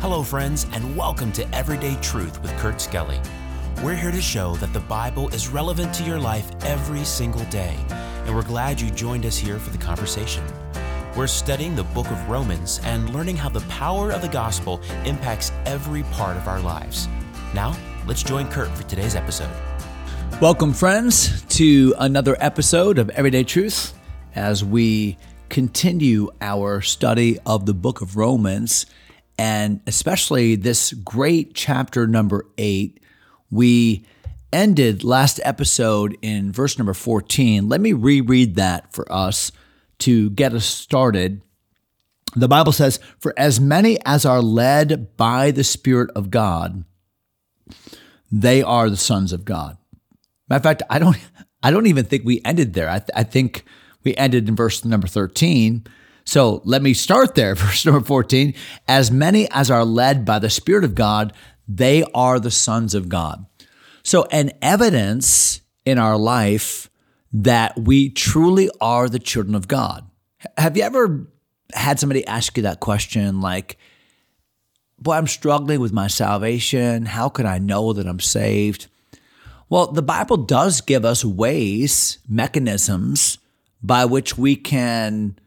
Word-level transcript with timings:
Hello, 0.00 0.22
friends, 0.22 0.64
and 0.74 0.96
welcome 0.96 1.32
to 1.32 1.52
Everyday 1.52 1.96
Truth 1.96 2.40
with 2.40 2.56
Kurt 2.58 2.80
Skelly. 2.80 3.20
We're 3.82 3.96
here 3.96 4.12
to 4.12 4.22
show 4.22 4.54
that 4.58 4.72
the 4.72 4.78
Bible 4.78 5.28
is 5.30 5.48
relevant 5.48 5.92
to 5.94 6.04
your 6.04 6.20
life 6.20 6.48
every 6.62 7.02
single 7.02 7.44
day, 7.46 7.76
and 8.24 8.32
we're 8.32 8.44
glad 8.44 8.80
you 8.80 8.90
joined 8.90 9.26
us 9.26 9.36
here 9.36 9.58
for 9.58 9.70
the 9.70 9.78
conversation. 9.78 10.44
We're 11.16 11.26
studying 11.26 11.74
the 11.74 11.82
book 11.82 12.08
of 12.12 12.28
Romans 12.30 12.80
and 12.84 13.12
learning 13.12 13.38
how 13.38 13.48
the 13.48 13.62
power 13.62 14.12
of 14.12 14.22
the 14.22 14.28
gospel 14.28 14.80
impacts 15.04 15.50
every 15.66 16.04
part 16.04 16.36
of 16.36 16.46
our 16.46 16.60
lives. 16.60 17.08
Now, 17.52 17.76
let's 18.06 18.22
join 18.22 18.48
Kurt 18.52 18.70
for 18.76 18.84
today's 18.84 19.16
episode. 19.16 19.50
Welcome, 20.40 20.74
friends, 20.74 21.42
to 21.56 21.92
another 21.98 22.36
episode 22.38 23.00
of 23.00 23.10
Everyday 23.10 23.42
Truth 23.42 23.98
as 24.36 24.64
we 24.64 25.18
continue 25.48 26.30
our 26.40 26.82
study 26.82 27.40
of 27.44 27.66
the 27.66 27.74
book 27.74 28.00
of 28.00 28.16
Romans 28.16 28.86
and 29.38 29.80
especially 29.86 30.56
this 30.56 30.92
great 30.92 31.54
chapter 31.54 32.06
number 32.06 32.46
eight. 32.58 33.00
We 33.50 34.04
ended 34.52 35.04
last 35.04 35.40
episode 35.44 36.18
in 36.20 36.52
verse 36.52 36.76
number 36.76 36.94
14. 36.94 37.68
Let 37.68 37.80
me 37.80 37.92
reread 37.92 38.56
that 38.56 38.92
for 38.92 39.10
us 39.12 39.52
to 40.00 40.30
get 40.30 40.52
us 40.52 40.64
started. 40.64 41.40
The 42.34 42.48
Bible 42.48 42.72
says, 42.72 42.98
For 43.18 43.32
as 43.36 43.60
many 43.60 43.98
as 44.04 44.24
are 44.24 44.42
led 44.42 45.16
by 45.16 45.50
the 45.50 45.64
Spirit 45.64 46.10
of 46.14 46.30
God, 46.30 46.84
they 48.30 48.62
are 48.62 48.90
the 48.90 48.96
sons 48.96 49.32
of 49.32 49.44
God. 49.44 49.78
Matter 50.48 50.58
of 50.58 50.62
fact, 50.62 50.82
I 50.90 50.98
don't, 50.98 51.16
I 51.62 51.70
don't 51.70 51.86
even 51.86 52.04
think 52.04 52.24
we 52.24 52.40
ended 52.44 52.74
there. 52.74 52.88
I, 52.88 52.98
th- 52.98 53.10
I 53.14 53.22
think 53.22 53.64
we 54.04 54.14
ended 54.16 54.48
in 54.48 54.56
verse 54.56 54.84
number 54.84 55.06
13. 55.06 55.86
So 56.28 56.60
let 56.66 56.82
me 56.82 56.92
start 56.92 57.34
there. 57.34 57.54
Verse 57.54 57.86
number 57.86 58.02
14. 58.02 58.52
As 58.86 59.10
many 59.10 59.50
as 59.50 59.70
are 59.70 59.84
led 59.84 60.26
by 60.26 60.38
the 60.38 60.50
Spirit 60.50 60.84
of 60.84 60.94
God, 60.94 61.32
they 61.66 62.04
are 62.14 62.38
the 62.38 62.50
sons 62.50 62.94
of 62.94 63.08
God. 63.08 63.46
So, 64.02 64.24
an 64.30 64.52
evidence 64.60 65.62
in 65.86 65.98
our 65.98 66.18
life 66.18 66.90
that 67.32 67.78
we 67.78 68.10
truly 68.10 68.68
are 68.78 69.08
the 69.08 69.18
children 69.18 69.54
of 69.54 69.68
God. 69.68 70.04
Have 70.58 70.76
you 70.76 70.82
ever 70.82 71.30
had 71.72 71.98
somebody 71.98 72.26
ask 72.26 72.58
you 72.58 72.62
that 72.64 72.80
question 72.80 73.40
like, 73.40 73.78
Boy, 74.98 75.14
I'm 75.14 75.28
struggling 75.28 75.80
with 75.80 75.92
my 75.94 76.08
salvation. 76.08 77.06
How 77.06 77.30
can 77.30 77.46
I 77.46 77.58
know 77.58 77.94
that 77.94 78.06
I'm 78.06 78.20
saved? 78.20 78.88
Well, 79.70 79.92
the 79.92 80.02
Bible 80.02 80.36
does 80.36 80.82
give 80.82 81.06
us 81.06 81.24
ways, 81.24 82.18
mechanisms 82.28 83.38
by 83.82 84.04
which 84.04 84.36
we 84.36 84.56
can 84.56 85.38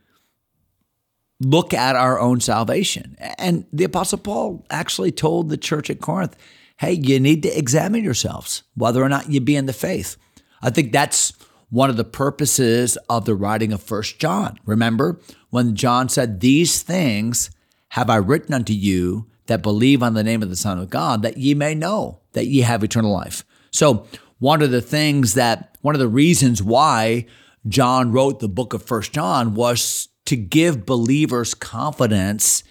look 1.41 1.73
at 1.73 1.95
our 1.95 2.19
own 2.19 2.39
salvation. 2.39 3.17
And 3.37 3.65
the 3.73 3.83
Apostle 3.83 4.19
Paul 4.19 4.65
actually 4.69 5.11
told 5.11 5.49
the 5.49 5.57
church 5.57 5.89
at 5.89 5.99
Corinth, 5.99 6.35
hey, 6.77 6.93
you 6.93 7.19
need 7.19 7.43
to 7.43 7.57
examine 7.57 8.03
yourselves, 8.03 8.63
whether 8.75 9.03
or 9.03 9.09
not 9.09 9.29
you 9.29 9.41
be 9.41 9.55
in 9.55 9.65
the 9.65 9.73
faith. 9.73 10.17
I 10.61 10.69
think 10.69 10.91
that's 10.91 11.33
one 11.69 11.89
of 11.89 11.97
the 11.97 12.03
purposes 12.03 12.97
of 13.09 13.25
the 13.25 13.35
writing 13.35 13.73
of 13.73 13.81
First 13.81 14.19
John. 14.19 14.57
Remember 14.65 15.19
when 15.49 15.75
John 15.75 16.09
said, 16.09 16.39
These 16.39 16.83
things 16.83 17.49
have 17.89 18.09
I 18.09 18.17
written 18.17 18.53
unto 18.53 18.73
you 18.73 19.27
that 19.47 19.63
believe 19.63 20.03
on 20.03 20.13
the 20.13 20.23
name 20.23 20.43
of 20.43 20.49
the 20.49 20.55
Son 20.55 20.77
of 20.77 20.89
God, 20.89 21.23
that 21.23 21.37
ye 21.37 21.53
may 21.53 21.73
know 21.73 22.19
that 22.33 22.47
ye 22.47 22.61
have 22.61 22.83
eternal 22.83 23.11
life. 23.11 23.43
So, 23.71 24.05
one 24.39 24.61
of 24.61 24.71
the 24.71 24.81
things 24.81 25.35
that, 25.35 25.77
one 25.81 25.93
of 25.93 25.99
the 25.99 26.07
reasons 26.07 26.63
why 26.63 27.25
John 27.67 28.11
wrote 28.11 28.39
the 28.39 28.49
book 28.49 28.73
of 28.73 28.83
First 28.83 29.13
John 29.13 29.53
was 29.53 30.09
to 30.31 30.37
give 30.37 30.85
believers 30.85 31.53
confidence 31.53 32.63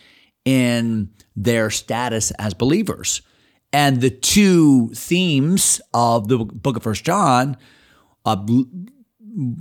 in 0.46 1.10
their 1.36 1.68
status 1.68 2.30
as 2.38 2.54
believers. 2.54 3.20
And 3.70 4.00
the 4.00 4.08
two 4.08 4.88
themes 4.94 5.78
of 5.92 6.28
the 6.28 6.38
book 6.38 6.78
of 6.78 6.82
First 6.82 7.04
John, 7.04 7.58
uh, 8.24 8.42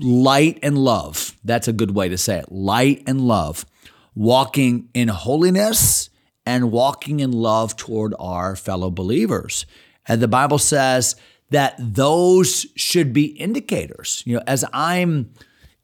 light 0.01 0.59
and 0.63 0.77
love. 0.77 1.37
That's 1.43 1.67
a 1.67 1.73
good 1.73 1.91
way 1.91 2.07
to 2.07 2.17
say 2.17 2.39
it. 2.39 2.49
Light 2.49 3.03
and 3.05 3.19
love. 3.19 3.65
Walking 4.15 4.87
in 4.93 5.09
holiness 5.09 6.09
and 6.45 6.71
walking 6.71 7.19
in 7.19 7.33
love 7.33 7.75
toward 7.75 8.15
our 8.17 8.55
fellow 8.55 8.89
believers. 8.89 9.65
And 10.07 10.21
the 10.21 10.29
Bible 10.29 10.57
says 10.57 11.17
that 11.49 11.75
those 11.77 12.65
should 12.77 13.11
be 13.11 13.25
indicators. 13.25 14.23
You 14.25 14.37
know, 14.37 14.43
as 14.47 14.63
I'm 14.71 15.31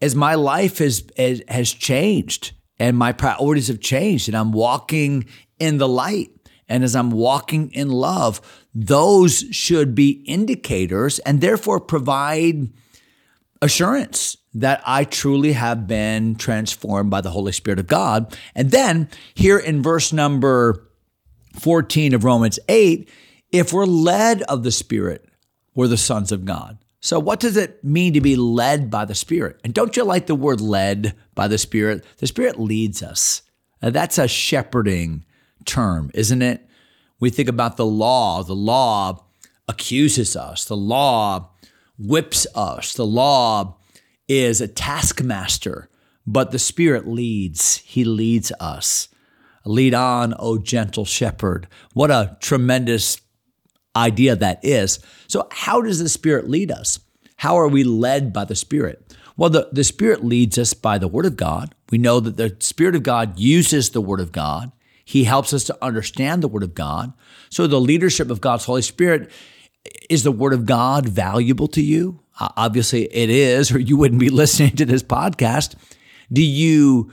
as 0.05 0.15
my 0.15 0.35
life 0.35 0.77
has 0.77 1.03
has 1.47 1.73
changed 1.73 2.51
and 2.77 2.95
my 2.95 3.11
priorities 3.11 3.69
have 3.69 3.79
changed 3.79 4.27
and 4.27 4.37
I'm 4.37 4.51
walking 4.51 5.25
in 5.57 5.79
the 5.79 5.87
light 5.87 6.29
and 6.69 6.83
as 6.83 6.95
I'm 6.95 7.09
walking 7.09 7.71
in 7.71 7.89
love, 7.89 8.39
those 8.73 9.45
should 9.51 9.95
be 9.95 10.23
indicators 10.25 11.17
and 11.19 11.41
therefore 11.41 11.79
provide 11.79 12.69
assurance 13.63 14.37
that 14.53 14.81
I 14.85 15.05
truly 15.05 15.53
have 15.53 15.87
been 15.87 16.35
transformed 16.35 17.09
by 17.09 17.21
the 17.21 17.31
Holy 17.31 17.51
Spirit 17.51 17.79
of 17.79 17.87
God. 17.87 18.37
And 18.53 18.69
then 18.69 19.09
here 19.33 19.57
in 19.57 19.81
verse 19.81 20.13
number 20.13 20.87
14 21.59 22.13
of 22.13 22.23
Romans 22.23 22.59
8, 22.69 23.09
if 23.51 23.73
we're 23.73 23.85
led 23.85 24.43
of 24.43 24.63
the 24.63 24.71
Spirit, 24.71 25.25
we're 25.73 25.87
the 25.87 25.97
sons 25.97 26.31
of 26.31 26.45
God. 26.45 26.77
So, 27.05 27.19
what 27.19 27.39
does 27.39 27.55
it 27.55 27.83
mean 27.83 28.13
to 28.13 28.19
be 28.19 28.35
led 28.35 28.89
by 28.89 29.05
the 29.05 29.13
Spirit? 29.13 29.59
And 29.63 29.75
don't 29.75 29.95
you 29.95 30.03
like 30.03 30.25
the 30.25 30.33
word 30.33 30.59
led 30.59 31.13
by 31.35 31.47
the 31.47 31.59
Spirit? 31.59 32.03
The 32.17 32.25
Spirit 32.25 32.59
leads 32.59 33.03
us. 33.03 33.43
Now, 33.79 33.91
that's 33.91 34.17
a 34.17 34.27
shepherding 34.27 35.23
term, 35.65 36.09
isn't 36.15 36.41
it? 36.41 36.67
We 37.19 37.29
think 37.29 37.47
about 37.47 37.77
the 37.77 37.85
law. 37.85 38.41
The 38.41 38.55
law 38.55 39.23
accuses 39.67 40.35
us, 40.35 40.65
the 40.65 40.75
law 40.75 41.51
whips 41.99 42.47
us, 42.55 42.95
the 42.95 43.05
law 43.05 43.77
is 44.27 44.59
a 44.59 44.67
taskmaster, 44.67 45.91
but 46.25 46.49
the 46.49 46.57
Spirit 46.57 47.07
leads. 47.07 47.77
He 47.85 48.03
leads 48.03 48.51
us. 48.59 49.09
Lead 49.63 49.93
on, 49.93 50.33
O 50.39 50.57
gentle 50.57 51.05
shepherd. 51.05 51.67
What 51.93 52.09
a 52.09 52.35
tremendous 52.41 53.21
idea 53.95 54.35
that 54.35 54.63
is. 54.63 54.99
So, 55.27 55.47
how 55.51 55.81
does 55.81 55.99
the 55.99 56.09
Spirit 56.09 56.49
lead 56.49 56.71
us? 56.71 56.99
How 57.37 57.57
are 57.57 57.67
we 57.67 57.83
led 57.83 58.33
by 58.33 58.45
the 58.45 58.55
Spirit? 58.55 59.15
Well, 59.37 59.49
the, 59.49 59.69
the 59.71 59.83
Spirit 59.83 60.23
leads 60.23 60.57
us 60.57 60.73
by 60.73 60.97
the 60.97 61.07
Word 61.07 61.25
of 61.25 61.35
God. 61.35 61.75
We 61.91 61.97
know 61.97 62.19
that 62.19 62.37
the 62.37 62.55
Spirit 62.59 62.95
of 62.95 63.03
God 63.03 63.37
uses 63.39 63.89
the 63.89 64.01
Word 64.01 64.19
of 64.19 64.31
God. 64.31 64.71
He 65.03 65.25
helps 65.25 65.53
us 65.53 65.63
to 65.65 65.77
understand 65.83 66.41
the 66.41 66.47
Word 66.47 66.63
of 66.63 66.73
God. 66.73 67.13
So, 67.49 67.67
the 67.67 67.81
leadership 67.81 68.29
of 68.29 68.41
God's 68.41 68.65
Holy 68.65 68.81
Spirit 68.81 69.31
is 70.09 70.23
the 70.23 70.31
Word 70.31 70.53
of 70.53 70.65
God 70.65 71.07
valuable 71.07 71.67
to 71.69 71.81
you? 71.81 72.19
Obviously, 72.39 73.03
it 73.05 73.29
is, 73.29 73.71
or 73.71 73.79
you 73.79 73.97
wouldn't 73.97 74.19
be 74.19 74.29
listening 74.41 74.75
to 74.77 74.85
this 74.85 75.03
podcast. 75.03 75.75
Do 76.31 76.43
you 76.43 77.11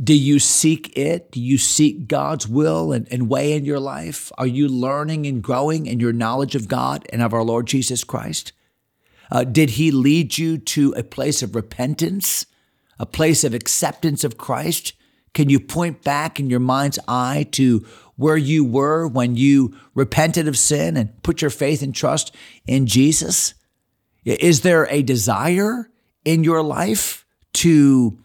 do 0.00 0.14
you 0.14 0.38
seek 0.38 0.96
it? 0.96 1.32
Do 1.32 1.40
you 1.40 1.58
seek 1.58 2.08
God's 2.08 2.48
will 2.48 2.92
and, 2.92 3.06
and 3.10 3.28
way 3.28 3.52
in 3.52 3.64
your 3.64 3.80
life? 3.80 4.32
Are 4.38 4.46
you 4.46 4.66
learning 4.68 5.26
and 5.26 5.42
growing 5.42 5.86
in 5.86 6.00
your 6.00 6.12
knowledge 6.12 6.54
of 6.54 6.68
God 6.68 7.06
and 7.12 7.20
of 7.20 7.34
our 7.34 7.42
Lord 7.42 7.66
Jesus 7.66 8.02
Christ? 8.02 8.52
Uh, 9.30 9.44
did 9.44 9.70
He 9.70 9.90
lead 9.90 10.38
you 10.38 10.58
to 10.58 10.92
a 10.92 11.02
place 11.02 11.42
of 11.42 11.54
repentance, 11.54 12.46
a 12.98 13.06
place 13.06 13.44
of 13.44 13.52
acceptance 13.52 14.24
of 14.24 14.38
Christ? 14.38 14.94
Can 15.34 15.50
you 15.50 15.60
point 15.60 16.02
back 16.02 16.40
in 16.40 16.48
your 16.48 16.60
mind's 16.60 16.98
eye 17.06 17.46
to 17.52 17.86
where 18.16 18.36
you 18.36 18.64
were 18.64 19.06
when 19.06 19.36
you 19.36 19.76
repented 19.94 20.48
of 20.48 20.58
sin 20.58 20.96
and 20.96 21.22
put 21.22 21.42
your 21.42 21.50
faith 21.50 21.82
and 21.82 21.94
trust 21.94 22.34
in 22.66 22.86
Jesus? 22.86 23.54
Is 24.24 24.60
there 24.60 24.86
a 24.88 25.02
desire 25.02 25.90
in 26.24 26.44
your 26.44 26.62
life 26.62 27.26
to 27.54 28.21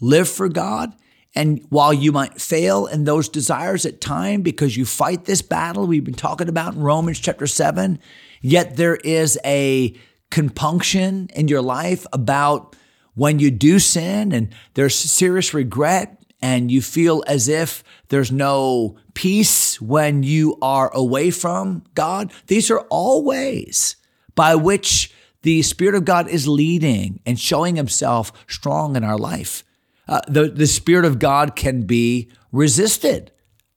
live 0.00 0.28
for 0.28 0.48
God. 0.48 0.94
And 1.34 1.64
while 1.68 1.92
you 1.92 2.10
might 2.10 2.40
fail 2.40 2.86
in 2.86 3.04
those 3.04 3.28
desires 3.28 3.86
at 3.86 4.00
time 4.00 4.42
because 4.42 4.76
you 4.76 4.84
fight 4.84 5.24
this 5.24 5.42
battle 5.42 5.86
we've 5.86 6.04
been 6.04 6.14
talking 6.14 6.48
about 6.48 6.74
in 6.74 6.80
Romans 6.80 7.20
chapter 7.20 7.46
7, 7.46 8.00
yet 8.40 8.76
there 8.76 8.96
is 8.96 9.38
a 9.44 9.94
compunction 10.30 11.28
in 11.34 11.48
your 11.48 11.62
life 11.62 12.06
about 12.12 12.74
when 13.14 13.38
you 13.38 13.50
do 13.50 13.78
sin 13.78 14.32
and 14.32 14.54
there's 14.74 14.94
serious 14.94 15.54
regret 15.54 16.20
and 16.42 16.70
you 16.70 16.80
feel 16.80 17.22
as 17.26 17.48
if 17.48 17.84
there's 18.08 18.32
no 18.32 18.96
peace 19.14 19.80
when 19.80 20.22
you 20.22 20.56
are 20.62 20.90
away 20.94 21.30
from 21.30 21.84
God. 21.94 22.32
These 22.46 22.70
are 22.70 22.80
all 22.88 23.24
ways 23.24 23.96
by 24.34 24.54
which 24.54 25.12
the 25.42 25.62
Spirit 25.62 25.94
of 25.94 26.04
God 26.04 26.28
is 26.28 26.48
leading 26.48 27.20
and 27.26 27.38
showing 27.38 27.76
Himself 27.76 28.32
strong 28.46 28.96
in 28.96 29.04
our 29.04 29.18
life 29.18 29.64
uh, 30.10 30.20
the, 30.26 30.48
the 30.48 30.66
Spirit 30.66 31.04
of 31.04 31.20
God 31.20 31.56
can 31.56 31.82
be 31.82 32.28
resisted. 32.52 33.30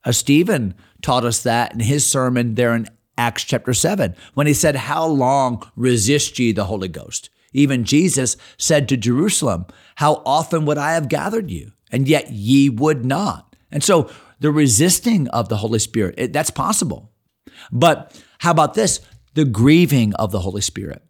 Uh, 0.03 0.12
Stephen 0.12 0.74
taught 1.01 1.24
us 1.24 1.44
that 1.44 1.74
in 1.74 1.80
his 1.80 2.09
sermon 2.09 2.56
there 2.56 2.74
in 2.74 2.88
Acts 3.18 3.44
chapter 3.44 3.74
7, 3.74 4.15
when 4.33 4.47
he 4.47 4.53
said, 4.53 4.75
How 4.75 5.06
long 5.06 5.69
resist 5.75 6.39
ye 6.39 6.51
the 6.51 6.65
Holy 6.65 6.88
Ghost? 6.88 7.30
Even 7.53 7.83
Jesus 7.83 8.35
said 8.57 8.89
to 8.89 8.97
Jerusalem, 8.97 9.68
How 9.95 10.24
often 10.25 10.65
would 10.65 10.80
I 10.80 10.94
have 10.94 11.07
gathered 11.07 11.51
you? 11.51 11.71
And 11.91 12.07
yet 12.07 12.31
ye 12.31 12.68
would 12.68 13.06
not. 13.06 13.56
And 13.71 13.83
so 13.83 14.09
the 14.39 14.51
resisting 14.51 15.27
of 15.30 15.50
the 15.50 15.57
Holy 15.57 15.77
Spirit. 15.77 16.15
It, 16.18 16.33
that's 16.33 16.50
possible. 16.50 17.12
But 17.71 18.19
how 18.39 18.51
about 18.51 18.74
this? 18.74 19.00
The 19.35 19.45
grieving 19.45 20.15
of 20.15 20.31
the 20.31 20.39
Holy 20.39 20.62
Spirit. 20.62 21.03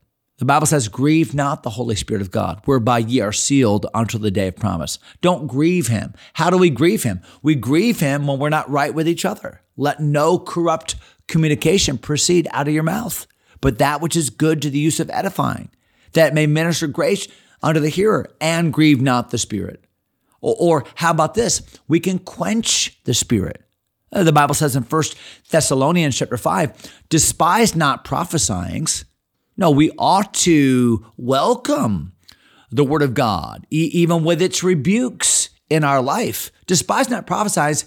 The 0.44 0.48
Bible 0.48 0.68
says, 0.68 0.90
Grieve 0.90 1.34
not 1.34 1.63
the 1.63 1.69
Holy 1.69 1.95
Spirit 1.95 2.22
of 2.22 2.30
God, 2.30 2.60
whereby 2.66 2.98
ye 2.98 3.22
are 3.22 3.31
sealed 3.31 3.86
unto 3.94 4.18
the 4.18 4.30
day 4.30 4.50
of 4.50 4.57
promise. 4.57 5.00
Don't 5.22 5.48
grieve 5.48 5.88
him. 5.88 6.13
How 6.34 6.50
do 6.50 6.57
we 6.57 6.69
grieve 6.69 7.04
him? 7.04 7.22
We 7.42 7.56
grieve 7.56 8.01
him 8.01 8.28
when 8.28 8.40
we're 8.40 8.50
not 8.50 8.69
right 8.69 8.94
with 8.94 9.07
each 9.07 9.24
other. 9.24 9.62
Let 9.78 10.01
no 10.01 10.38
corrupt 10.38 10.95
communication 11.30 11.98
proceed 11.98 12.50
out 12.51 12.68
of 12.68 12.74
your 12.74 12.84
mouth, 12.84 13.25
but 13.62 13.78
that 13.78 14.01
which 14.01 14.18
is 14.18 14.30
good 14.30 14.62
to 14.63 14.69
the 14.69 14.80
use 14.80 15.00
of 15.00 15.10
edifying, 15.12 15.69
that 16.12 16.34
may 16.34 16.45
minister 16.45 16.88
grace 16.88 17.30
unto 17.62 17.80
the 17.80 17.88
hearer, 17.88 18.30
and 18.42 18.74
grieve 18.74 19.00
not 19.00 19.30
the 19.30 19.38
Spirit. 19.38 19.86
Or, 20.42 20.57
or 20.60 20.86
how 20.95 21.12
about 21.12 21.36
this? 21.36 21.62
We 21.88 22.01
can 22.01 22.19
quench 22.19 23.01
the 23.06 23.13
Spirit. 23.13 23.63
Uh, 24.12 24.24
the 24.24 24.34
Bible 24.34 24.56
says 24.56 24.75
in 24.75 24.84
1 24.84 25.04
Thessalonians 25.50 26.18
chapter 26.18 26.36
5, 26.36 27.06
despise 27.07 27.78
not 27.78 28.04
prophesyings 28.04 29.06
no, 29.57 29.71
we 29.71 29.91
ought 29.97 30.33
to 30.35 31.05
welcome 31.17 32.13
the 32.71 32.83
word 32.83 33.01
of 33.01 33.13
God, 33.13 33.67
e- 33.69 33.89
even 33.94 34.23
with 34.23 34.41
its 34.41 34.63
rebukes 34.63 35.50
in 35.69 35.83
our 35.83 36.01
life. 36.01 36.51
Despise 36.65 37.09
not 37.09 37.27
prophesies, 37.27 37.85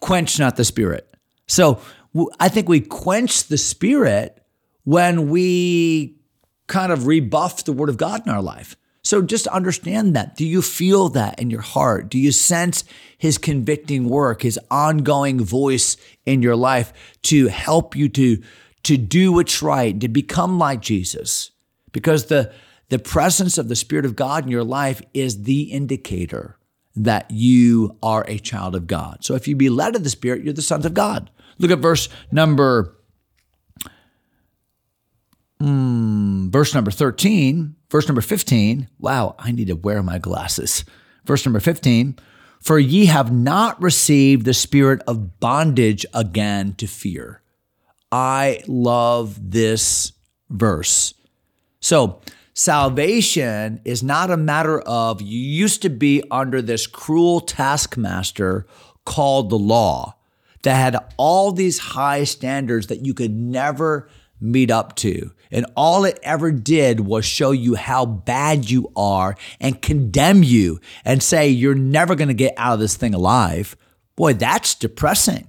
quench 0.00 0.38
not 0.38 0.56
the 0.56 0.64
spirit. 0.64 1.14
So 1.46 1.80
I 2.40 2.48
think 2.48 2.68
we 2.68 2.80
quench 2.80 3.44
the 3.44 3.58
spirit 3.58 4.42
when 4.84 5.28
we 5.28 6.16
kind 6.66 6.92
of 6.92 7.06
rebuff 7.06 7.64
the 7.64 7.72
word 7.72 7.88
of 7.88 7.96
God 7.96 8.26
in 8.26 8.32
our 8.32 8.42
life. 8.42 8.76
So 9.02 9.22
just 9.22 9.46
understand 9.46 10.16
that. 10.16 10.34
Do 10.34 10.44
you 10.44 10.60
feel 10.60 11.10
that 11.10 11.38
in 11.38 11.48
your 11.48 11.60
heart? 11.60 12.08
Do 12.08 12.18
you 12.18 12.32
sense 12.32 12.82
his 13.18 13.38
convicting 13.38 14.08
work, 14.08 14.42
his 14.42 14.58
ongoing 14.68 15.40
voice 15.44 15.96
in 16.24 16.42
your 16.42 16.56
life 16.56 16.92
to 17.22 17.46
help 17.46 17.94
you 17.94 18.08
to 18.08 18.42
to 18.86 18.96
do 18.96 19.32
what's 19.32 19.62
right, 19.62 19.98
to 20.00 20.06
become 20.06 20.60
like 20.60 20.80
Jesus, 20.80 21.50
because 21.90 22.26
the, 22.26 22.52
the 22.88 23.00
presence 23.00 23.58
of 23.58 23.68
the 23.68 23.74
Spirit 23.74 24.04
of 24.04 24.14
God 24.14 24.44
in 24.44 24.50
your 24.50 24.62
life 24.62 25.02
is 25.12 25.42
the 25.42 25.62
indicator 25.62 26.56
that 26.94 27.28
you 27.28 27.98
are 28.00 28.24
a 28.28 28.38
child 28.38 28.76
of 28.76 28.86
God. 28.86 29.24
So 29.24 29.34
if 29.34 29.48
you 29.48 29.56
be 29.56 29.70
led 29.70 29.96
of 29.96 30.04
the 30.04 30.08
Spirit, 30.08 30.44
you're 30.44 30.54
the 30.54 30.62
sons 30.62 30.86
of 30.86 30.94
God. 30.94 31.30
Look 31.58 31.72
at 31.72 31.80
verse 31.80 32.08
number 32.30 32.96
mm, 35.60 36.48
verse 36.52 36.72
number 36.72 36.92
13, 36.92 37.74
verse 37.90 38.06
number 38.06 38.20
15. 38.20 38.88
Wow, 39.00 39.34
I 39.36 39.50
need 39.50 39.66
to 39.66 39.74
wear 39.74 40.00
my 40.00 40.18
glasses. 40.18 40.84
Verse 41.24 41.44
number 41.44 41.58
15, 41.58 42.20
for 42.60 42.78
ye 42.78 43.06
have 43.06 43.32
not 43.32 43.82
received 43.82 44.46
the 44.46 44.54
spirit 44.54 45.02
of 45.08 45.40
bondage 45.40 46.06
again 46.14 46.74
to 46.74 46.86
fear 46.86 47.42
I 48.12 48.62
love 48.66 49.50
this 49.50 50.12
verse. 50.48 51.14
So, 51.80 52.20
salvation 52.54 53.80
is 53.84 54.02
not 54.02 54.30
a 54.30 54.36
matter 54.36 54.80
of 54.80 55.20
you 55.20 55.38
used 55.38 55.82
to 55.82 55.90
be 55.90 56.22
under 56.30 56.62
this 56.62 56.86
cruel 56.86 57.40
taskmaster 57.40 58.66
called 59.04 59.50
the 59.50 59.58
law 59.58 60.16
that 60.62 60.74
had 60.74 60.96
all 61.16 61.52
these 61.52 61.78
high 61.78 62.24
standards 62.24 62.88
that 62.88 63.04
you 63.04 63.14
could 63.14 63.32
never 63.32 64.08
meet 64.40 64.70
up 64.70 64.96
to. 64.96 65.32
And 65.50 65.66
all 65.76 66.04
it 66.04 66.18
ever 66.22 66.50
did 66.50 67.00
was 67.00 67.24
show 67.24 67.52
you 67.52 67.74
how 67.76 68.04
bad 68.04 68.68
you 68.68 68.90
are 68.96 69.36
and 69.60 69.80
condemn 69.80 70.42
you 70.42 70.80
and 71.04 71.22
say 71.22 71.48
you're 71.48 71.74
never 71.74 72.14
going 72.14 72.28
to 72.28 72.34
get 72.34 72.54
out 72.56 72.74
of 72.74 72.80
this 72.80 72.96
thing 72.96 73.14
alive. 73.14 73.76
Boy, 74.16 74.32
that's 74.32 74.74
depressing. 74.74 75.48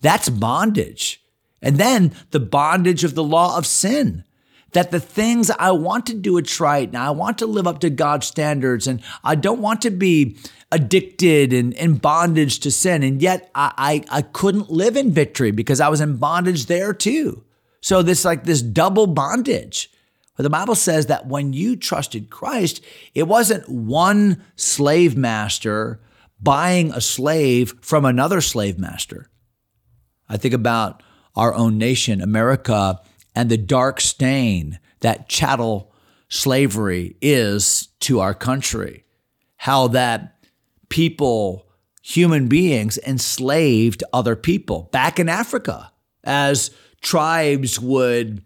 That's 0.00 0.28
bondage. 0.28 1.21
And 1.62 1.78
then 1.78 2.12
the 2.30 2.40
bondage 2.40 3.04
of 3.04 3.14
the 3.14 3.24
law 3.24 3.56
of 3.56 3.66
sin. 3.66 4.24
That 4.72 4.90
the 4.90 5.00
things 5.00 5.50
I 5.50 5.70
want 5.72 6.06
to 6.06 6.14
do 6.14 6.38
it's 6.38 6.58
right 6.58 6.88
and 6.88 6.96
I 6.96 7.10
want 7.10 7.38
to 7.38 7.46
live 7.46 7.66
up 7.66 7.80
to 7.80 7.90
God's 7.90 8.26
standards 8.26 8.86
and 8.86 9.02
I 9.22 9.34
don't 9.34 9.60
want 9.60 9.82
to 9.82 9.90
be 9.90 10.38
addicted 10.70 11.52
and 11.52 11.74
in 11.74 11.96
bondage 11.96 12.58
to 12.60 12.70
sin. 12.70 13.02
And 13.02 13.20
yet 13.20 13.50
I, 13.54 14.04
I, 14.10 14.18
I 14.18 14.22
couldn't 14.22 14.70
live 14.70 14.96
in 14.96 15.12
victory 15.12 15.50
because 15.50 15.78
I 15.78 15.90
was 15.90 16.00
in 16.00 16.16
bondage 16.16 16.66
there 16.66 16.94
too. 16.94 17.44
So 17.82 18.00
this 18.02 18.24
like 18.24 18.44
this 18.44 18.62
double 18.62 19.06
bondage. 19.06 19.90
But 20.36 20.44
the 20.44 20.50
Bible 20.50 20.74
says 20.74 21.06
that 21.06 21.26
when 21.26 21.52
you 21.52 21.76
trusted 21.76 22.30
Christ, 22.30 22.82
it 23.14 23.24
wasn't 23.24 23.68
one 23.68 24.42
slave 24.56 25.16
master 25.16 26.00
buying 26.40 26.90
a 26.92 27.00
slave 27.00 27.74
from 27.82 28.04
another 28.04 28.40
slave 28.40 28.78
master. 28.78 29.28
I 30.28 30.38
think 30.38 30.54
about 30.54 31.02
our 31.34 31.54
own 31.54 31.78
nation, 31.78 32.20
America, 32.20 33.00
and 33.34 33.50
the 33.50 33.56
dark 33.56 34.00
stain 34.00 34.78
that 35.00 35.28
chattel 35.28 35.92
slavery 36.28 37.16
is 37.20 37.88
to 38.00 38.20
our 38.20 38.34
country. 38.34 39.04
How 39.56 39.88
that 39.88 40.44
people, 40.88 41.66
human 42.02 42.48
beings, 42.48 42.98
enslaved 43.06 44.04
other 44.12 44.36
people 44.36 44.88
back 44.92 45.18
in 45.18 45.28
Africa 45.28 45.92
as 46.24 46.70
tribes 47.00 47.80
would 47.80 48.42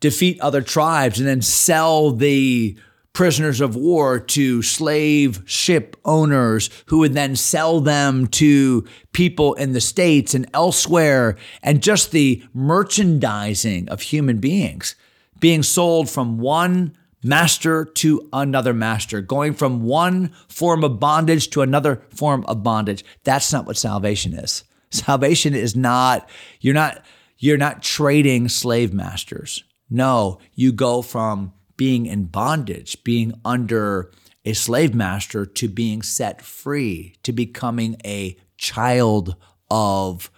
defeat 0.00 0.40
other 0.40 0.60
tribes 0.60 1.18
and 1.18 1.26
then 1.26 1.42
sell 1.42 2.10
the 2.10 2.76
prisoners 3.14 3.60
of 3.60 3.76
war 3.76 4.20
to 4.20 4.60
slave 4.60 5.42
ship 5.46 5.96
owners 6.04 6.68
who 6.86 6.98
would 6.98 7.14
then 7.14 7.34
sell 7.34 7.80
them 7.80 8.26
to 8.26 8.84
people 9.12 9.54
in 9.54 9.72
the 9.72 9.80
States 9.80 10.34
and 10.34 10.46
elsewhere, 10.52 11.36
and 11.62 11.82
just 11.82 12.10
the 12.10 12.42
merchandising 12.52 13.88
of 13.88 14.02
human 14.02 14.38
beings 14.38 14.96
being 15.40 15.62
sold 15.62 16.10
from 16.10 16.38
one 16.38 16.94
master 17.22 17.84
to 17.84 18.28
another 18.32 18.74
master, 18.74 19.20
going 19.20 19.54
from 19.54 19.82
one 19.82 20.28
form 20.48 20.84
of 20.84 21.00
bondage 21.00 21.48
to 21.50 21.62
another 21.62 22.02
form 22.10 22.44
of 22.46 22.62
bondage. 22.62 23.04
That's 23.22 23.52
not 23.52 23.66
what 23.66 23.76
salvation 23.76 24.34
is. 24.34 24.64
Salvation 24.90 25.54
is 25.54 25.74
not, 25.74 26.28
you're 26.60 26.74
not, 26.74 27.04
you're 27.38 27.56
not 27.56 27.82
trading 27.82 28.48
slave 28.48 28.92
masters. 28.92 29.64
No, 29.88 30.38
you 30.54 30.72
go 30.72 31.02
from 31.02 31.52
being 31.76 32.06
in 32.06 32.26
bondage, 32.26 33.02
being 33.04 33.40
under 33.44 34.10
a 34.44 34.52
slave 34.52 34.94
master, 34.94 35.46
to 35.46 35.68
being 35.68 36.02
set 36.02 36.42
free, 36.42 37.16
to 37.22 37.32
becoming 37.32 37.96
a 38.04 38.36
child 38.56 39.36
of 39.70 40.30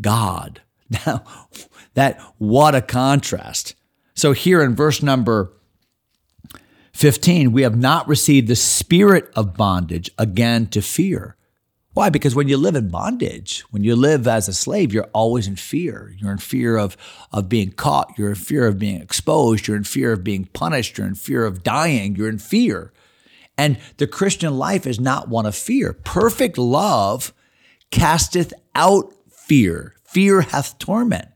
God. 0.00 0.62
Now, 1.04 1.24
that 1.94 2.20
what 2.38 2.76
a 2.76 2.80
contrast. 2.80 3.74
So 4.14 4.30
here 4.30 4.62
in 4.62 4.76
verse 4.76 5.02
number 5.02 5.52
15, 6.92 7.50
we 7.50 7.62
have 7.62 7.76
not 7.76 8.06
received 8.06 8.46
the 8.46 8.54
spirit 8.54 9.28
of 9.34 9.54
bondage 9.54 10.10
again 10.16 10.68
to 10.68 10.80
fear. 10.80 11.36
Why? 11.96 12.10
Because 12.10 12.34
when 12.34 12.46
you 12.46 12.58
live 12.58 12.74
in 12.74 12.90
bondage, 12.90 13.60
when 13.70 13.82
you 13.82 13.96
live 13.96 14.28
as 14.28 14.48
a 14.48 14.52
slave, 14.52 14.92
you're 14.92 15.08
always 15.14 15.46
in 15.46 15.56
fear. 15.56 16.14
You're 16.18 16.32
in 16.32 16.36
fear 16.36 16.76
of, 16.76 16.94
of 17.32 17.48
being 17.48 17.72
caught. 17.72 18.18
You're 18.18 18.28
in 18.28 18.34
fear 18.34 18.66
of 18.66 18.78
being 18.78 19.00
exposed. 19.00 19.66
You're 19.66 19.78
in 19.78 19.84
fear 19.84 20.12
of 20.12 20.22
being 20.22 20.44
punished. 20.44 20.98
You're 20.98 21.06
in 21.06 21.14
fear 21.14 21.46
of 21.46 21.62
dying. 21.62 22.14
You're 22.14 22.28
in 22.28 22.36
fear. 22.36 22.92
And 23.56 23.78
the 23.96 24.06
Christian 24.06 24.58
life 24.58 24.86
is 24.86 25.00
not 25.00 25.30
one 25.30 25.46
of 25.46 25.54
fear. 25.54 25.94
Perfect 25.94 26.58
love 26.58 27.32
casteth 27.90 28.52
out 28.74 29.14
fear. 29.30 29.94
Fear 30.04 30.42
hath 30.42 30.78
torment. 30.78 31.28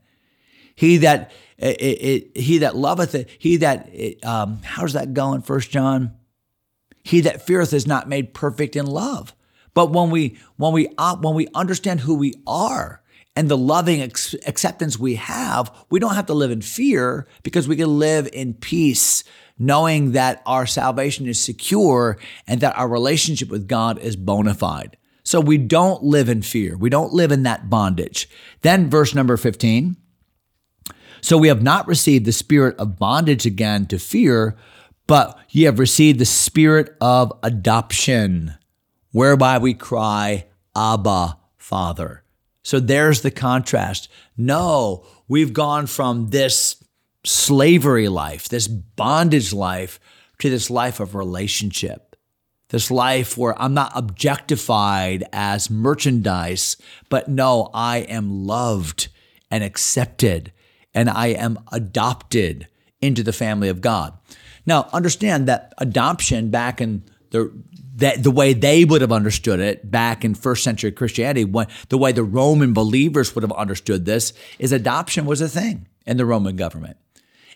He 0.75 0.97
that 0.97 1.31
it, 1.57 1.81
it, 1.81 2.37
he 2.37 2.59
that 2.59 2.75
loveth 2.75 3.15
it, 3.15 3.31
he 3.39 3.57
that 3.57 3.89
it, 3.91 4.23
um, 4.23 4.59
how's 4.63 4.93
that 4.93 5.15
going? 5.15 5.41
First 5.41 5.71
John. 5.71 6.11
He 7.03 7.21
that 7.21 7.47
feareth 7.47 7.73
is 7.73 7.87
not 7.87 8.07
made 8.07 8.35
perfect 8.35 8.75
in 8.75 8.85
love. 8.85 9.33
But 9.73 9.91
when 9.91 10.09
we 10.09 10.37
when 10.57 10.73
we 10.73 10.89
uh, 10.97 11.15
when 11.17 11.35
we 11.35 11.47
understand 11.53 12.01
who 12.01 12.15
we 12.15 12.33
are 12.45 13.01
and 13.35 13.49
the 13.49 13.57
loving 13.57 14.01
ex- 14.01 14.35
acceptance 14.45 14.99
we 14.99 15.15
have, 15.15 15.71
we 15.89 15.99
don't 15.99 16.15
have 16.15 16.25
to 16.27 16.33
live 16.33 16.51
in 16.51 16.61
fear 16.61 17.27
because 17.43 17.67
we 17.67 17.77
can 17.77 17.97
live 17.97 18.27
in 18.33 18.53
peace, 18.53 19.23
knowing 19.57 20.11
that 20.11 20.41
our 20.45 20.65
salvation 20.65 21.27
is 21.27 21.39
secure 21.39 22.17
and 22.47 22.59
that 22.61 22.77
our 22.77 22.89
relationship 22.89 23.49
with 23.49 23.67
God 23.67 23.97
is 23.99 24.15
bona 24.15 24.53
fide. 24.53 24.97
So 25.23 25.39
we 25.39 25.57
don't 25.57 26.03
live 26.03 26.29
in 26.29 26.41
fear. 26.41 26.75
We 26.75 26.89
don't 26.89 27.13
live 27.13 27.31
in 27.31 27.43
that 27.43 27.69
bondage. 27.69 28.27
Then 28.61 28.89
verse 28.89 29.13
number 29.13 29.37
15. 29.37 29.95
So 31.21 31.37
we 31.37 31.47
have 31.47 31.61
not 31.61 31.87
received 31.87 32.25
the 32.25 32.31
spirit 32.31 32.75
of 32.77 32.97
bondage 32.97 33.45
again 33.45 33.85
to 33.87 33.99
fear, 33.99 34.57
but 35.05 35.37
ye 35.49 35.63
have 35.63 35.77
received 35.77 36.19
the 36.19 36.25
spirit 36.25 36.97
of 36.99 37.31
adoption 37.43 38.57
whereby 39.11 39.57
we 39.57 39.73
cry, 39.73 40.47
Abba, 40.75 41.37
Father. 41.57 42.23
So 42.63 42.79
there's 42.79 43.21
the 43.21 43.31
contrast. 43.31 44.09
No, 44.37 45.05
we've 45.27 45.53
gone 45.53 45.87
from 45.87 46.29
this 46.29 46.83
slavery 47.23 48.07
life, 48.07 48.49
this 48.49 48.67
bondage 48.67 49.53
life, 49.53 49.99
to 50.39 50.49
this 50.49 50.69
life 50.69 50.99
of 50.99 51.13
relationship. 51.13 52.15
this 52.71 52.89
life 52.89 53.37
where 53.37 53.61
I'm 53.61 53.73
not 53.73 53.91
objectified 53.95 55.25
as 55.31 55.69
merchandise, 55.69 56.77
but 57.09 57.27
no, 57.27 57.69
I 57.73 57.99
am 57.99 58.45
loved 58.45 59.09
and 59.51 59.63
accepted 59.63 60.51
and 60.93 61.09
I 61.09 61.27
am 61.27 61.59
adopted 61.71 62.67
into 63.01 63.23
the 63.23 63.33
family 63.33 63.69
of 63.69 63.81
God. 63.81 64.17
Now, 64.65 64.89
understand 64.93 65.47
that 65.47 65.73
adoption 65.77 66.49
back 66.49 66.81
in 66.81 67.03
the 67.31 67.51
that 68.01 68.23
the 68.23 68.31
way 68.31 68.53
they 68.53 68.83
would 68.83 69.01
have 69.01 69.11
understood 69.11 69.59
it 69.59 69.89
back 69.89 70.25
in 70.25 70.33
first 70.33 70.63
century 70.63 70.91
Christianity, 70.91 71.45
when, 71.45 71.67
the 71.89 71.97
way 71.97 72.11
the 72.11 72.23
Roman 72.23 72.73
believers 72.73 73.33
would 73.35 73.43
have 73.43 73.51
understood 73.51 74.05
this, 74.05 74.33
is 74.57 74.71
adoption 74.71 75.25
was 75.25 75.39
a 75.39 75.47
thing 75.47 75.87
in 76.05 76.17
the 76.17 76.25
Roman 76.25 76.55
government. 76.55 76.97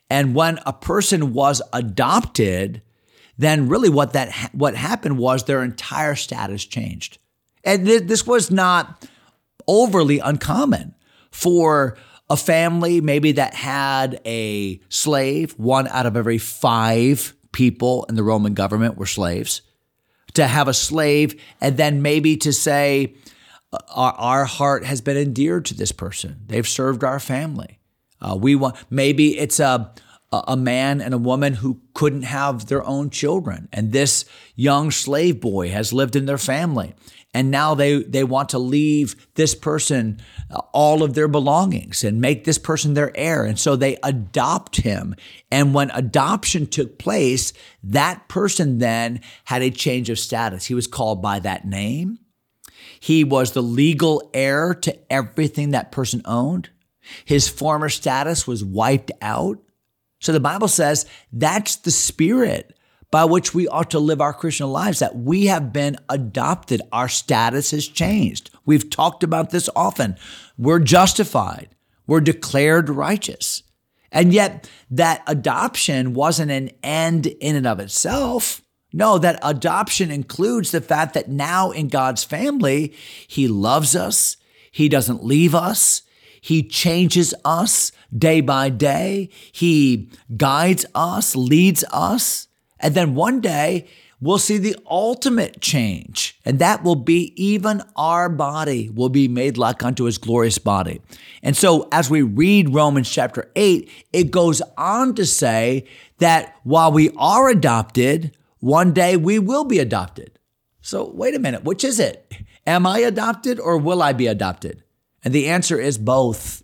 And 0.10 0.36
when 0.36 0.60
a 0.66 0.72
person 0.72 1.34
was 1.34 1.64
adopted, 1.74 2.84
then 3.40 3.68
really 3.68 3.90
what 3.90 4.14
that 4.14 4.32
what 4.54 4.76
happened 4.76 5.18
was 5.18 5.44
their 5.44 5.64
entire 5.64 6.16
status 6.16 6.64
changed. 6.64 7.18
And 7.64 7.86
th- 7.86 8.04
this 8.04 8.28
was 8.28 8.52
not 8.52 9.10
overly 9.68 10.20
uncommon 10.20 10.94
for 11.32 11.98
a 12.30 12.38
family 12.38 13.02
maybe 13.02 13.32
that 13.34 13.56
had 13.56 14.22
a 14.26 14.80
slave, 14.90 15.54
one 15.58 15.88
out 15.88 16.06
of 16.06 16.16
every 16.16 16.38
5 16.38 17.34
people 17.52 18.06
in 18.10 18.16
the 18.16 18.24
Roman 18.24 18.54
government 18.54 18.98
were 18.98 19.08
slaves. 19.08 19.62
To 20.36 20.48
have 20.48 20.68
a 20.68 20.74
slave 20.74 21.42
and 21.62 21.78
then 21.78 22.02
maybe 22.02 22.38
to 22.38 22.54
say 22.54 23.16
our, 23.90 24.14
our 24.14 24.46
heart 24.46 24.86
has 24.86 25.02
been 25.02 25.18
endeared 25.18 25.66
to 25.66 25.74
this 25.74 25.92
person. 25.92 26.42
They've 26.48 26.68
served 26.68 27.04
our 27.04 27.20
family. 27.20 27.80
Uh, 28.22 28.36
we 28.40 28.56
want 28.56 28.76
maybe 28.90 29.38
it's 29.38 29.60
a 29.60 29.94
a 30.32 30.58
man 30.58 31.02
and 31.02 31.14
a 31.14 31.18
woman 31.18 31.54
who 31.54 31.80
couldn't 31.94 32.24
have 32.24 32.66
their 32.66 32.84
own 32.84 33.10
children. 33.10 33.70
And 33.72 33.92
this 33.92 34.26
young 34.56 34.92
slave 34.92 35.40
boy 35.40 35.70
has 35.70 35.94
lived 35.94 36.16
in 36.16 36.26
their 36.26 36.38
family. 36.38 36.94
And 37.36 37.52
now 37.52 37.76
they, 37.76 38.02
they 38.02 38.24
want 38.24 38.48
to 38.50 38.60
leave 38.60 39.28
this 39.36 39.54
person 39.54 40.22
uh, 40.50 40.62
all 40.72 41.04
of 41.04 41.16
their 41.16 41.28
belongings 41.28 42.02
and 42.02 42.22
make 42.22 42.46
this 42.46 42.58
person 42.58 42.94
their 42.94 43.12
heir. 43.14 43.44
And 43.44 43.60
so 43.60 43.76
they 43.76 43.98
adopt 44.04 44.78
him. 44.78 45.16
And 45.52 45.74
when 45.74 45.92
adoption 45.92 46.66
took 46.66 46.98
place, 46.98 47.52
that 47.84 48.30
person 48.30 48.78
then 48.78 49.20
had 49.44 49.62
a 49.62 49.70
change 49.70 50.10
of 50.10 50.18
status. 50.18 50.68
He 50.68 50.74
was 50.74 50.88
called 50.88 51.22
by 51.22 51.40
that 51.40 51.68
name. 51.68 52.20
He 53.02 53.26
was 53.26 53.52
the 53.52 53.62
legal 53.62 54.32
heir 54.34 54.74
to 54.74 54.98
everything 55.12 55.72
that 55.72 55.92
person 55.92 56.22
owned. 56.24 56.70
His 57.26 57.50
former 57.50 57.90
status 57.90 58.48
was 58.48 58.64
wiped 58.64 59.12
out. 59.22 59.60
So 60.22 60.32
the 60.32 60.40
Bible 60.40 60.70
says 60.70 61.06
that's 61.34 61.76
the 61.76 61.92
spirit 61.92 62.80
by 63.12 63.26
which 63.26 63.54
we 63.54 63.68
ought 63.68 63.92
to 63.92 64.00
live 64.00 64.22
our 64.22 64.34
Christian 64.34 64.68
lives, 64.68 65.00
that 65.00 65.16
we 65.16 65.46
have 65.46 65.72
been 65.72 65.98
adopted. 66.10 66.82
Our 66.92 67.08
status 67.08 67.72
has 67.72 67.88
changed. 67.88 68.50
We've 68.66 68.90
talked 68.90 69.24
about 69.24 69.52
this 69.52 69.70
often. 69.76 70.18
We're 70.58 70.80
justified, 70.80 71.70
we're 72.08 72.22
declared 72.22 72.90
righteous. 72.90 73.64
And 74.12 74.34
yet, 74.34 74.70
that 74.92 75.24
adoption 75.28 76.14
wasn't 76.14 76.52
an 76.52 76.72
end 76.82 77.28
in 77.28 77.56
and 77.56 77.68
of 77.68 77.80
itself. 77.80 78.62
No, 78.94 79.18
that 79.18 79.40
adoption 79.44 80.10
includes 80.10 80.72
the 80.72 80.80
fact 80.80 81.16
that 81.16 81.28
now 81.28 81.72
in 81.72 81.90
God's 81.90 82.24
family, 82.24 82.94
He 83.28 83.50
loves 83.50 83.96
us, 83.96 84.38
He 84.72 84.88
doesn't 84.88 85.24
leave 85.24 85.54
us, 85.54 86.02
he 86.46 86.62
changes 86.62 87.34
us 87.44 87.92
day 88.16 88.40
by 88.40 88.70
day. 88.70 89.32
He 89.52 90.12
guides 90.38 90.86
us, 90.94 91.36
leads 91.36 91.84
us. 91.92 92.48
And 92.80 92.94
then 92.96 93.16
one 93.16 93.42
day, 93.42 93.88
we'll 94.22 94.38
see 94.38 94.58
the 94.58 94.76
ultimate 94.90 95.62
change. 95.62 96.40
And 96.46 96.60
that 96.60 96.84
will 96.84 96.96
be 96.96 97.34
even 97.42 97.84
our 97.96 98.30
body 98.30 98.90
will 98.90 99.10
be 99.10 99.28
made 99.28 99.58
like 99.58 99.84
unto 99.84 100.06
his 100.06 100.18
glorious 100.18 100.58
body. 100.58 101.02
And 101.44 101.56
so 101.56 101.88
as 101.92 102.10
we 102.10 102.22
read 102.22 102.74
Romans 102.74 103.10
chapter 103.10 103.52
8, 103.56 103.90
it 104.14 104.32
goes 104.32 104.62
on 104.78 105.16
to 105.16 105.26
say 105.26 105.86
that 106.20 106.56
while 106.64 106.92
we 106.92 107.12
are 107.18 107.50
adopted, 107.50 108.36
one 108.60 108.94
day 108.94 109.18
we 109.18 109.38
will 109.38 109.66
be 109.66 109.80
adopted. 109.80 110.40
So 110.82 111.12
wait 111.14 111.36
a 111.36 111.40
minute, 111.40 111.64
which 111.64 111.84
is 111.84 112.00
it? 112.00 112.32
Am 112.66 112.86
I 112.86 113.00
adopted 113.00 113.60
or 113.60 113.78
will 113.78 114.02
I 114.02 114.14
be 114.14 114.28
adopted? 114.28 114.84
And 115.24 115.34
the 115.34 115.48
answer 115.48 115.80
is 115.80 115.98
both. 115.98 116.64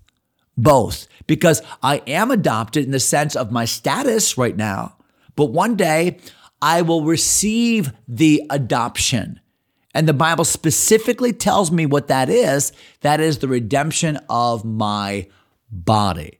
Both. 0.58 1.08
Because 1.28 1.62
I 1.82 1.98
am 2.08 2.32
adopted 2.32 2.86
in 2.86 2.92
the 2.92 3.00
sense 3.00 3.36
of 3.36 3.52
my 3.52 3.66
status 3.66 4.38
right 4.38 4.56
now, 4.56 4.96
but 5.42 5.54
one 5.54 5.76
day 5.76 6.20
I 6.62 6.84
will 6.84 7.04
receive 7.04 7.94
the 8.08 8.44
adoption. 8.52 9.40
And 9.92 10.08
the 10.08 10.14
Bible 10.14 10.46
specifically 10.46 11.34
tells 11.34 11.72
me 11.72 11.88
what 11.88 12.10
that 12.10 12.30
is 12.30 12.72
that 13.00 13.20
is 13.20 13.40
the 13.40 13.48
redemption 13.48 14.20
of 14.30 14.64
my 14.64 15.28
body. 15.72 16.38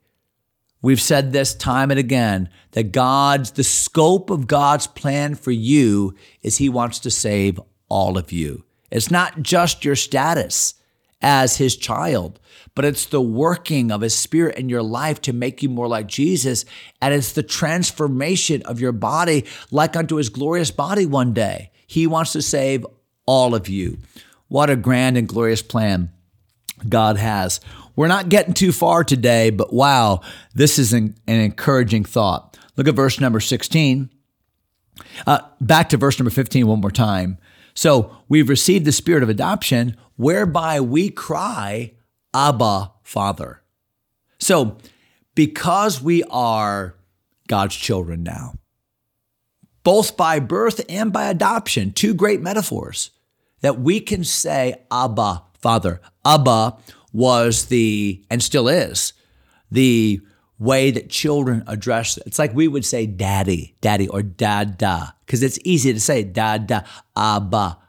We've 0.84 1.02
said 1.02 1.32
this 1.32 1.56
time 1.56 1.90
and 1.90 2.00
again 2.00 2.48
that 2.74 2.92
God's, 2.92 3.54
the 3.54 3.64
scope 3.64 4.30
of 4.30 4.46
God's 4.46 4.86
plan 4.86 5.34
for 5.34 5.50
you 5.50 6.14
is 6.44 6.58
He 6.58 6.70
wants 6.70 7.00
to 7.00 7.10
save 7.10 7.60
all 7.90 8.20
of 8.20 8.32
you. 8.32 8.66
It's 8.92 9.10
not 9.10 9.42
just 9.42 9.84
your 9.84 9.96
status 9.96 10.76
as 11.22 11.58
his 11.58 11.76
child, 11.76 12.40
but 12.76 12.86
it's 12.86 13.06
the 13.06 13.22
working 13.22 13.92
of 13.92 14.02
his 14.02 14.16
spirit 14.16 14.58
in 14.58 14.70
your 14.70 14.84
life 14.84 15.22
to 15.22 15.34
make 15.34 15.62
you 15.62 15.70
more 15.70 15.88
like 15.88 16.08
Jesus. 16.08 16.66
And 17.02 17.14
it's 17.14 17.34
the 17.34 17.44
transformation 17.44 18.62
of 18.64 18.80
your 18.80 18.92
body 18.92 19.46
like 19.72 19.96
unto 19.96 20.16
his 20.16 20.30
glorious 20.30 20.72
body 20.72 21.06
one 21.06 21.34
day. 21.34 21.72
He 21.88 22.08
wants 22.08 22.34
to 22.34 22.42
save 22.42 22.86
all 23.26 23.54
of 23.54 23.68
you. 23.68 23.98
What 24.48 24.70
a 24.70 24.76
grand 24.76 25.18
and 25.18 25.28
glorious 25.28 25.62
plan 25.62 26.12
God 26.88 27.18
has. 27.18 27.60
We're 27.96 28.08
not 28.08 28.30
getting 28.30 28.54
too 28.54 28.72
far 28.72 29.04
today, 29.04 29.50
but 29.50 29.74
wow, 29.74 30.22
this 30.54 30.80
is 30.80 30.94
an, 30.94 31.16
an 31.28 31.40
encouraging 31.40 32.06
thought. 32.06 32.58
Look 32.78 32.88
at 32.88 32.96
verse 32.96 33.20
number 33.20 33.40
16. 33.40 34.10
Uh, 35.28 35.40
back 35.60 35.90
to 35.90 35.98
verse 35.98 36.18
number 36.20 36.32
15 36.32 36.68
one 36.68 36.82
more 36.82 36.92
time. 36.92 37.38
So 37.74 38.18
we've 38.28 38.50
received 38.50 38.86
the 38.86 38.92
spirit 38.92 39.24
of 39.24 39.30
adoption 39.30 39.98
whereby 40.16 40.80
we 40.82 41.10
cry, 41.10 41.94
Abba, 42.34 42.92
Father. 43.04 43.62
So, 44.40 44.78
because 45.36 46.02
we 46.02 46.24
are 46.24 46.96
God's 47.48 47.76
children 47.76 48.24
now, 48.24 48.54
both 49.84 50.18
by 50.18 50.40
birth 50.40 50.82
and 50.90 51.12
by 51.12 51.30
adoption, 51.30 51.92
two 51.92 52.14
great 52.14 52.42
metaphors, 52.42 53.12
that 53.62 53.80
we 53.80 54.00
can 54.00 54.24
say, 54.24 54.76
Abba, 54.92 55.44
Father. 55.60 56.02
Abba 56.26 56.78
was 57.14 57.66
the, 57.66 58.24
and 58.30 58.42
still 58.42 58.68
is, 58.68 59.14
the 59.70 60.22
way 60.62 60.92
that 60.92 61.10
children 61.10 61.64
address 61.66 62.18
it. 62.18 62.24
It's 62.28 62.38
like 62.38 62.54
we 62.54 62.68
would 62.68 62.86
say 62.86 63.08
daddy, 63.08 63.76
daddy, 63.82 64.08
or 64.08 64.22
dada, 64.22 65.16
because 65.26 65.42
it's 65.42 65.58
easy 65.64 65.92
to 65.92 66.00
say 66.00 66.24
dada, 66.24 66.86
abba. 67.18 67.80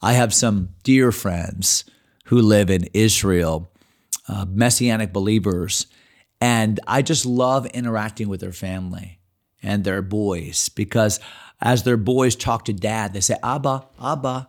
I 0.00 0.12
have 0.12 0.32
some 0.32 0.70
dear 0.84 1.10
friends 1.10 1.84
who 2.26 2.40
live 2.40 2.70
in 2.70 2.88
Israel, 2.94 3.72
uh, 4.28 4.46
Messianic 4.48 5.12
believers, 5.12 5.88
and 6.40 6.78
I 6.86 7.02
just 7.02 7.26
love 7.26 7.66
interacting 7.66 8.28
with 8.28 8.40
their 8.40 8.52
family 8.52 9.18
and 9.60 9.82
their 9.82 10.00
boys 10.00 10.68
because 10.68 11.18
as 11.60 11.82
their 11.82 11.96
boys 11.96 12.36
talk 12.36 12.66
to 12.66 12.72
dad, 12.72 13.14
they 13.14 13.20
say, 13.20 13.36
Abba, 13.42 13.86
Abba. 14.00 14.48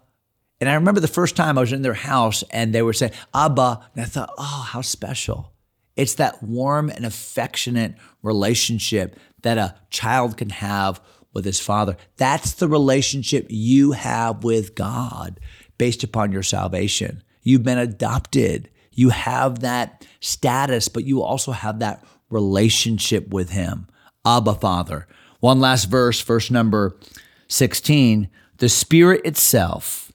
And 0.60 0.70
I 0.70 0.76
remember 0.76 1.02
the 1.02 1.08
first 1.08 1.36
time 1.36 1.58
I 1.58 1.62
was 1.62 1.74
in 1.74 1.82
their 1.82 1.94
house 1.94 2.44
and 2.52 2.74
they 2.74 2.82
were 2.82 2.94
saying, 2.94 3.14
Abba. 3.34 3.90
And 3.94 4.04
I 4.04 4.08
thought, 4.08 4.32
oh, 4.38 4.68
how 4.70 4.82
special. 4.82 5.53
It's 5.96 6.16
that 6.16 6.42
warm 6.42 6.90
and 6.90 7.06
affectionate 7.06 7.96
relationship 8.22 9.20
that 9.44 9.58
a 9.58 9.76
child 9.90 10.38
can 10.38 10.50
have 10.50 11.02
with 11.34 11.46
his 11.46 11.60
father. 11.60 11.98
That's 12.18 12.54
the 12.54 12.68
relationship 12.68 13.48
you 13.50 13.92
have 13.92 14.44
with 14.44 14.76
God 14.76 15.40
based 15.78 16.04
upon 16.04 16.32
your 16.32 16.44
salvation. 16.44 17.24
You've 17.42 17.64
been 17.64 17.78
adopted. 17.78 18.70
You 18.92 19.10
have 19.10 19.60
that 19.60 20.08
status, 20.20 20.88
but 20.88 21.06
you 21.06 21.22
also 21.22 21.52
have 21.52 21.80
that 21.80 22.04
relationship 22.30 23.30
with 23.30 23.50
him. 23.50 23.88
Abba, 24.26 24.56
Father. 24.56 25.08
One 25.40 25.60
last 25.60 25.86
verse, 25.86 26.22
verse 26.22 26.50
number 26.50 26.98
16. 27.48 28.30
The 28.58 28.70
Spirit 28.70 29.22
itself. 29.26 30.13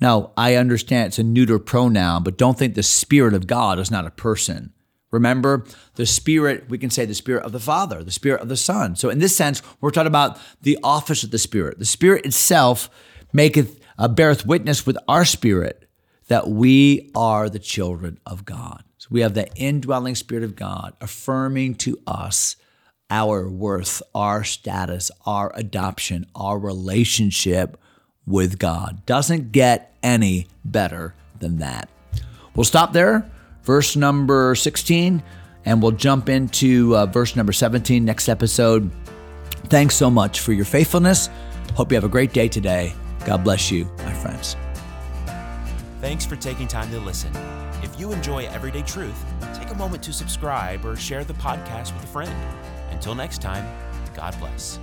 Now, 0.00 0.32
I 0.36 0.54
understand 0.54 1.08
it's 1.08 1.18
a 1.18 1.24
neuter 1.24 1.58
pronoun, 1.58 2.22
but 2.22 2.38
don't 2.38 2.56
think 2.56 2.74
the 2.74 2.82
Spirit 2.82 3.34
of 3.34 3.46
God 3.46 3.78
is 3.78 3.90
not 3.90 4.06
a 4.06 4.10
person. 4.10 4.72
Remember, 5.10 5.64
the 5.94 6.06
Spirit, 6.06 6.68
we 6.68 6.78
can 6.78 6.90
say 6.90 7.04
the 7.04 7.14
Spirit 7.14 7.44
of 7.44 7.52
the 7.52 7.60
Father, 7.60 8.04
the 8.04 8.10
Spirit 8.10 8.42
of 8.42 8.48
the 8.48 8.56
Son. 8.56 8.94
So, 8.94 9.08
in 9.08 9.18
this 9.18 9.36
sense, 9.36 9.62
we're 9.80 9.90
talking 9.90 10.06
about 10.06 10.38
the 10.60 10.78
office 10.84 11.24
of 11.24 11.30
the 11.30 11.38
Spirit. 11.38 11.78
The 11.78 11.86
Spirit 11.86 12.26
itself 12.26 12.90
maketh, 13.32 13.80
uh, 13.98 14.08
beareth 14.08 14.46
witness 14.46 14.86
with 14.86 14.98
our 15.08 15.24
spirit 15.24 15.88
that 16.28 16.48
we 16.48 17.10
are 17.14 17.48
the 17.48 17.58
children 17.58 18.18
of 18.26 18.44
God. 18.44 18.84
So, 18.98 19.08
we 19.10 19.22
have 19.22 19.34
the 19.34 19.52
indwelling 19.56 20.14
Spirit 20.14 20.44
of 20.44 20.54
God 20.54 20.94
affirming 21.00 21.76
to 21.76 21.98
us, 22.06 22.56
our 23.10 23.48
worth, 23.48 24.02
our 24.14 24.44
status, 24.44 25.10
our 25.24 25.50
adoption, 25.56 26.26
our 26.34 26.58
relationship 26.58 27.80
with 28.28 28.58
God. 28.58 29.04
Doesn't 29.06 29.52
get 29.52 29.94
any 30.02 30.46
better 30.64 31.14
than 31.40 31.58
that. 31.58 31.88
We'll 32.54 32.64
stop 32.64 32.92
there, 32.92 33.30
verse 33.62 33.96
number 33.96 34.54
16, 34.54 35.22
and 35.64 35.82
we'll 35.82 35.92
jump 35.92 36.28
into 36.28 36.96
uh, 36.96 37.06
verse 37.06 37.36
number 37.36 37.52
17 37.52 38.04
next 38.04 38.28
episode. 38.28 38.90
Thanks 39.66 39.94
so 39.94 40.10
much 40.10 40.40
for 40.40 40.52
your 40.52 40.64
faithfulness. 40.64 41.28
Hope 41.74 41.90
you 41.90 41.96
have 41.96 42.04
a 42.04 42.08
great 42.08 42.32
day 42.32 42.48
today. 42.48 42.94
God 43.24 43.44
bless 43.44 43.70
you, 43.70 43.84
my 43.98 44.12
friends. 44.12 44.56
Thanks 46.00 46.24
for 46.24 46.36
taking 46.36 46.68
time 46.68 46.90
to 46.90 47.00
listen. 47.00 47.32
If 47.82 47.98
you 47.98 48.12
enjoy 48.12 48.46
Everyday 48.46 48.82
Truth, 48.82 49.24
take 49.54 49.70
a 49.70 49.74
moment 49.74 50.02
to 50.04 50.12
subscribe 50.12 50.84
or 50.84 50.96
share 50.96 51.24
the 51.24 51.34
podcast 51.34 51.94
with 51.94 52.04
a 52.04 52.08
friend. 52.08 52.32
Until 52.90 53.14
next 53.14 53.40
time, 53.42 53.66
God 54.14 54.36
bless. 54.38 54.78